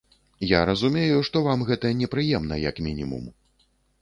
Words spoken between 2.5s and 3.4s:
як мінімум.